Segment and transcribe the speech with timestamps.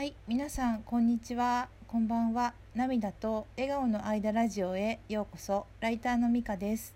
[0.00, 1.68] はい、皆さんこんにちは。
[1.86, 2.54] こんばんは。
[2.74, 5.66] 涙と笑顔の間ラジオへようこそ。
[5.80, 6.94] ライターのみかです。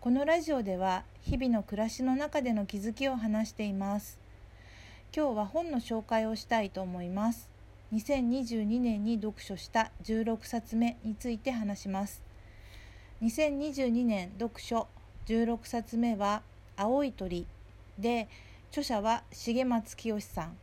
[0.00, 4.18] このラジオでは日々の暮らしの中での気づきを話しています。
[5.16, 7.48] 今日は本の紹介をしたいと思います。
[7.92, 12.20] 2022年に読書した16冊目について話します。
[13.22, 14.88] 2022年読書
[15.26, 16.42] 16冊目は
[16.76, 17.46] 青い鳥
[17.96, 18.26] で
[18.72, 20.56] 著者は重松清さん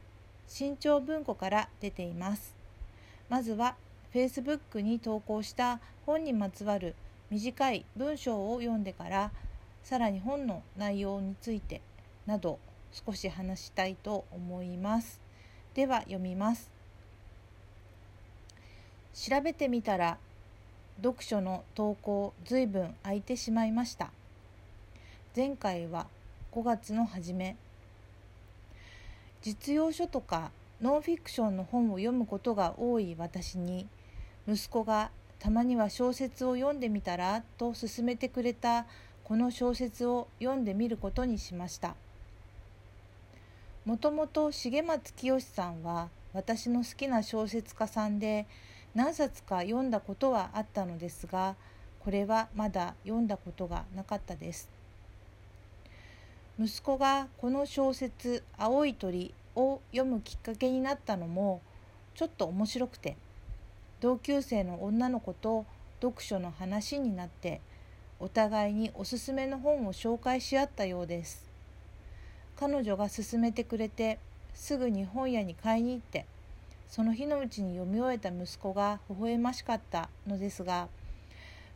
[0.54, 2.54] 新潮文庫から出ています。
[3.30, 3.78] まずは
[4.14, 6.94] Facebook に投稿した本にまつわる
[7.30, 9.32] 短い文章を読んでから
[9.82, 11.80] さらに本の内容について
[12.26, 12.60] など
[12.92, 15.22] 少し話したいと思います。
[15.74, 16.70] では読みます。
[19.14, 20.18] 調べてみたら
[20.98, 24.12] 読書の投稿ずいぶん空いてしまいました。
[25.34, 26.08] 前回は
[26.52, 27.56] 5月の初め
[29.42, 33.88] 実用書とかノンフィクションの本を読むことが多い私に
[34.48, 38.86] 息子がたまには小説を読んでみたらと勧めてくれた
[39.24, 41.96] この小説を読んでみることにしました。
[43.86, 48.46] もともと重松清さんは私の好きな小説家さんで
[48.94, 51.56] 何冊か読んだことはあったのですが
[52.02, 54.70] これはまだ読んだことがなかったです。
[56.60, 61.62] 息子がこの小説「青い鳥」を読むきっかけになったのも
[62.16, 63.18] ちょっと面白くて。
[64.02, 65.64] 同級生の女の子と
[66.02, 67.62] 読書の話になって
[68.20, 71.46] お互いにおすすめの本を紹介し合ったようです。
[72.56, 74.18] 彼女が勧めてくれて
[74.56, 76.26] すぐに本屋に買いに行って
[76.90, 80.88] その日のうちに読み終えた息子が微笑ましかったのですが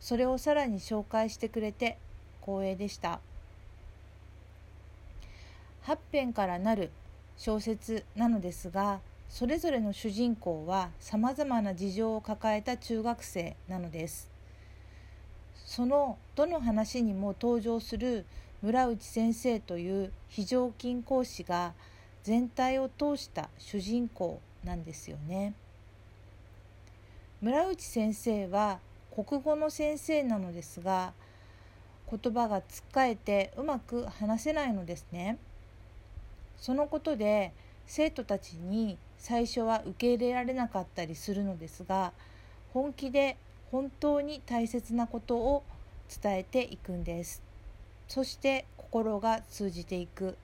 [0.00, 1.96] それをさらに紹介してくれて
[2.44, 3.20] 光栄でした。
[5.84, 6.90] 8編からなる
[7.36, 14.30] 小説なのですがそれぞれの主人公はさまざまな事情を抱えた中学生なのです
[15.64, 18.24] そのどの話にも登場する
[18.62, 21.72] 村内先生という非常勤講師が
[22.22, 25.54] 全体を通した主人公なんですよね
[27.40, 28.78] 村内先生は
[29.14, 31.12] 国語の先生なのですが
[32.10, 35.38] 言葉がつっかえてうまく話せないのですね。
[36.58, 37.52] そのことで
[37.86, 42.12] 生徒たちに最初は受け入れられなかったりするのですが
[42.72, 43.36] 本気で
[43.70, 45.64] 本当に大切なことを
[46.22, 47.42] 伝えていくんです。
[48.08, 50.36] そして心が通じていく。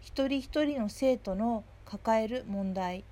[0.00, 3.04] 一人一人の生徒の抱える問題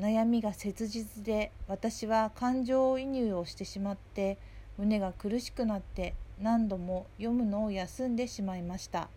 [0.00, 4.38] 悩みが切実で私は感情移入をしてしまって
[4.78, 9.08] 胸が苦しくなって何度も読むのを休んでしまいました。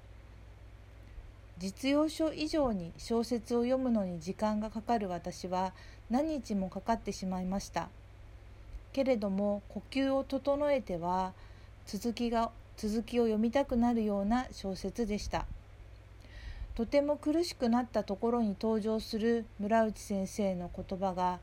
[1.60, 5.74] 実用書以上に小説を読むのに時間がかかる私は
[6.10, 7.90] 何日もかかってしまいました。
[8.94, 11.34] けれども呼吸を整えては
[11.86, 15.46] 続きが続きを読みたくなるような小説でした。
[16.76, 21.40] とても苦しくなったところに登場する村内先生の言葉が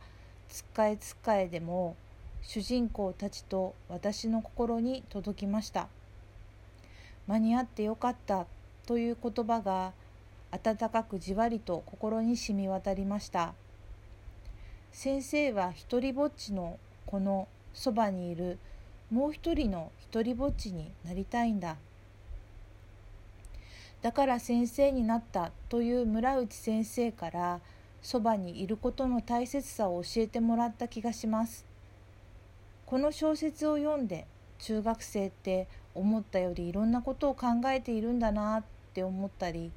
[0.48, 1.94] つっかえつっかえでも
[2.40, 5.88] 主人公たちと私の心に届きました。
[7.26, 8.46] 間に合ってよかった
[8.86, 9.92] という言葉が
[10.56, 13.54] 温かくじわりと心に染み渡りました。
[14.90, 18.58] 先生は一りぼっちのこのそばにいる
[19.10, 21.76] もう一人の一りぼっちになりたいんだ。
[24.02, 27.60] だから先生になったという村内先生から
[28.00, 31.66] そばにいることの大切さを教えてもらった気がします。
[32.86, 34.26] この小説を読んで
[34.58, 39.72] 中学生って思ったよりいろんなことを考えているんだなって思ったり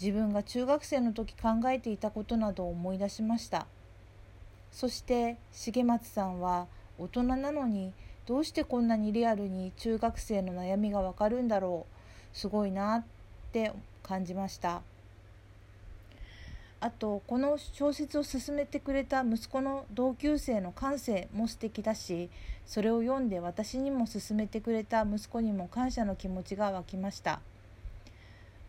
[0.00, 3.66] 自分が中学生の時考えていたことなどを思い出しました。
[4.70, 6.66] そして重松さんは
[6.98, 7.92] 大人なのに
[8.26, 12.36] どうしてこんなにリアルに中学生の悩みがわかるんだろう。
[12.36, 13.04] すごいなっ
[13.52, 13.72] て
[14.02, 14.82] 感じました。
[16.80, 22.28] あとこの小説を勧めてくれた息子の同級生の感性も素敵だし
[22.66, 27.40] それを読んで私にも勧めてくれた息子にも感謝の気持ちが湧きました。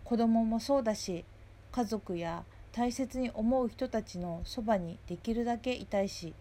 [0.06, 1.26] 子供もそうだし
[1.72, 6.34] 家族や大切に思う人たちのそばにできるだけいたいし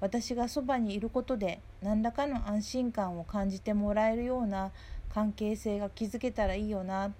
[0.00, 4.72] 私がそばにいることで何らかの安心感を感じてもらえるような
[5.12, 7.12] 関係性が築けたらいいよな。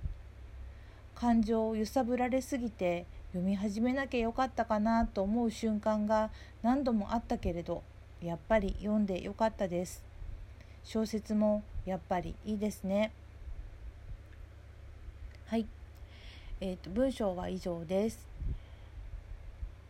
[1.15, 6.31] 感情を揺さぶられすぎて読み始めなきゃよかったかなと思う瞬間が
[6.63, 7.83] 何度もあったけれど
[8.21, 10.03] やっぱり読んでよかったです。
[10.83, 13.13] 小説もやっぱりいいですね。
[15.53, 15.67] はい、
[16.63, 18.27] えーと、文章は以上です。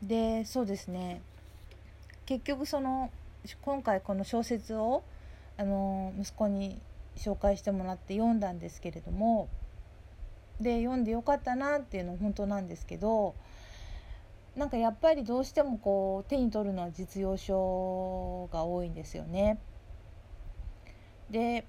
[0.03, 1.23] でそうですね。
[2.27, 3.13] 結局その
[3.61, 5.05] 今回この小説を
[5.57, 6.81] あの息子に
[7.17, 9.49] 紹介してもらって読んだんですけれども
[10.59, 13.37] で読んでよかったなっていうのは本当なんですけど
[14.57, 19.61] なんかやっぱりどうしてもこう手に取るのは実用書が多いんですよね。
[21.31, 21.65] で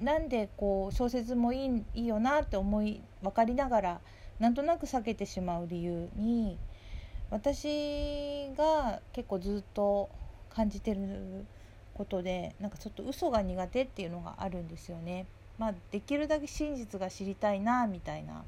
[0.00, 4.00] なんでこう小説もいいいいよなって思い分かりながら
[4.40, 6.58] なんとなく避けてしまう理由に
[7.30, 10.10] 私が結構ずっと
[10.50, 11.44] 感じてる
[11.94, 15.26] ことでなんかちょっと嘘が苦手っていうのがあるんですよね。
[15.58, 18.44] まあ、できるだけ真実が知りたいなみたいな。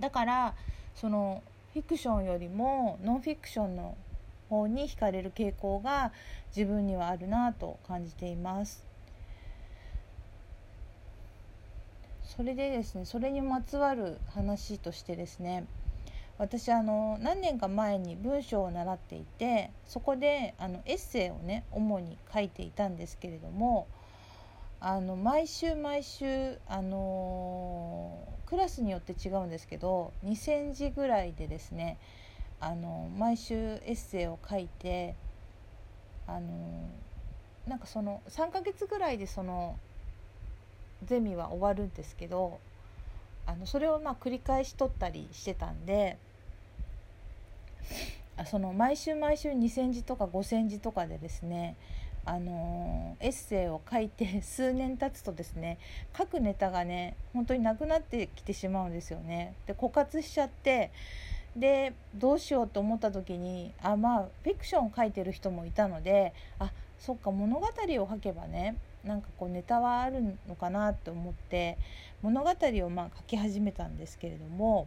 [0.00, 0.54] だから
[0.94, 1.42] その
[1.74, 3.96] フィクションよりもノンフィクションの
[4.48, 6.12] 方に惹かれる傾向が
[6.56, 8.87] 自分にはあるなと感じています。
[12.36, 15.64] それでですねそれにまつわる話としてですね
[16.36, 23.88] 私あの何年か前に文章を習っていてそこであのエッセイをね主に書いていたんですけれども
[24.78, 31.98] あの毎週毎週あのクラスによって違うんですけど2,000字ぐらいでですね
[32.60, 35.16] あの毎週エッセイを書いて
[36.26, 36.88] あの
[37.66, 39.76] なんかその3ヶ月ぐらいでその
[41.04, 42.58] ゼミは終わるんですけど
[43.46, 46.18] あのそれをまあ繰り返し取ったりしてたんで
[48.46, 51.76] その毎週毎週2,000字とか5,000字とかでですね
[52.24, 55.78] あのエッセイを書いて 数年経つとですね
[56.16, 59.54] 書くネタがね本当になくなってきてしまうんですよね。
[59.66, 60.90] で枯渇しちゃって
[61.56, 71.78] でどうしようと思った時にあまあフィクション書いてる人もいたのであそっか物語を書けばねなんかこうネタはあるのかなと思って
[72.22, 74.86] 物語をまあ書き始めたんですけれども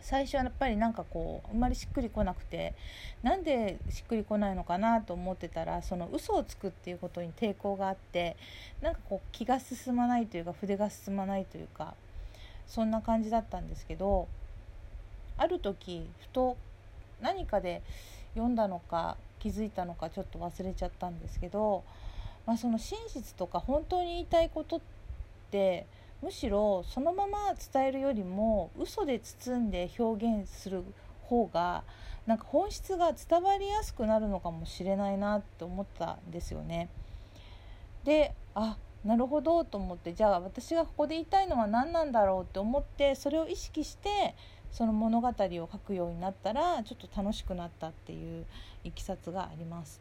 [0.00, 2.74] 最初はやっぱりなんかこうあんまりしっくりこなくて
[3.22, 8.36] なんでしっくりこないのかなと思ってたらその嘘をつくっていうことに抵抗があって
[8.80, 11.94] なんかこう気が進まないというか筆が進まないというか
[12.66, 14.28] そんな感じだったんですけど
[15.36, 16.56] ある時ふと
[17.20, 17.82] 何かで
[18.34, 21.82] 読んだのか気づいたのかちょっと忘れちゃったんですけど、
[22.46, 24.80] まあ、その真実とか本当に言いたいことっ
[25.50, 25.86] て
[26.22, 27.38] むしろそのまま
[27.72, 30.84] 伝えるよりも嘘で包んで表現する
[31.24, 31.82] 方が
[32.26, 36.88] なんか本質が伝わりやすくなるのかもしれないなって思ったんですよね。
[38.04, 44.34] であなるほどと思ってじゃあ私がここで言いたいのは何なんだろうって思ってそれを意識して
[44.72, 48.46] その物語を書くようになったらちょっと楽しくなったっていう
[48.84, 50.00] いきさつがあります。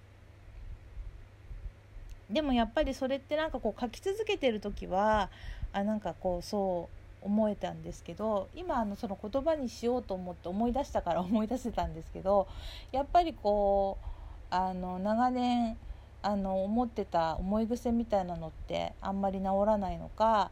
[2.30, 5.32] でもやっぱりそれってなんかこう書き続けてる時は
[5.74, 6.90] あなんかこうそ
[7.24, 12.48] う思えたんですけど今あのその言葉にしようと思って思い出したから思い出せたんですけど
[12.92, 14.06] やっぱりこう
[14.52, 15.78] あの長年
[16.22, 20.52] あの思ってた思い癖みたいなのってあんまり治らないのか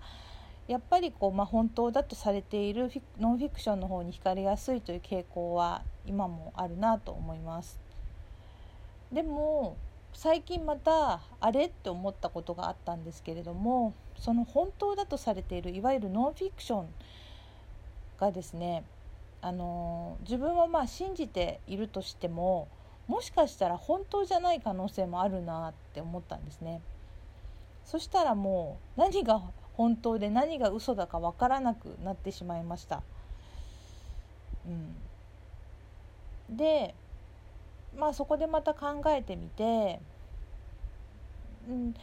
[0.68, 7.80] やっぱりこう、まあ、本当だとされているノンフィクションの方に惹かれやすいという傾向は今もあるなと思います。
[9.12, 9.78] でも
[10.14, 16.88] 最近またあれって思ったことがあったんですけれどもその本当だとされているいわゆるノンフィクション
[18.20, 18.84] がですね
[19.42, 22.68] あの自分はまあ信じているとしても
[23.08, 26.82] もしかしたら本当じゃない可能性もあるなって思ったんですね。
[27.86, 29.42] そしたらもう何が
[29.78, 33.04] 本当で何が嘘だか分からなくなってしまいました。
[34.68, 34.70] う
[36.52, 36.96] ん、で
[37.96, 40.02] まあそこでまた考えてみて、
[41.70, 41.94] うん、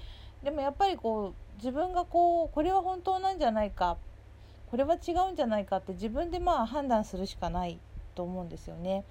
[0.42, 3.96] でもやっぱりこう自分がこうこれは本当なんじゃないか
[4.70, 7.78] これは違うんじゃないかって自分でまあ判断するしかない
[8.14, 9.04] と思うんですよね。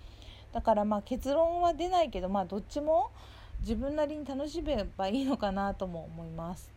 [0.53, 3.11] だからまあ結論は出ないけどまあどっちも
[3.59, 6.72] 自分なりに楽しめばいいのかなとも思います。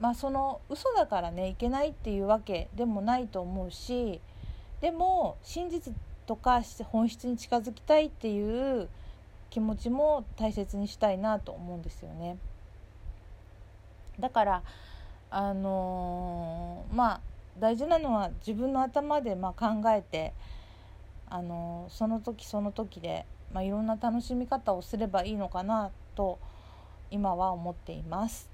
[0.00, 4.20] まあその嘘だからねいけないっていうわけでもないと思うし
[4.80, 5.92] でも真実
[6.26, 8.88] とか本質に近づきたいっていう
[9.50, 12.38] 気持ちも大切にしたいなと思うんですよね。
[14.18, 14.62] だから
[15.30, 17.20] あのー、まあ
[17.58, 20.32] 大事なのは自分の頭でま考えて、
[21.28, 26.38] あのー、その時その時で、まあ、いろんな楽しみ方をすればいいのかなと
[27.10, 28.49] 今は思っています。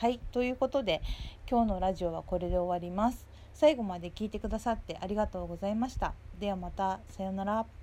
[0.00, 1.02] はいということで
[1.46, 3.26] 今日のラジオはこれで終わります。
[3.52, 6.14] 最後まで聞いてくださってありがとうございました。
[6.38, 7.79] ではまたさようなら。